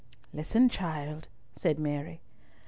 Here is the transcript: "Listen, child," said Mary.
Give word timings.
"Listen, 0.33 0.67
child," 0.67 1.27
said 1.53 1.77
Mary. 1.77 2.21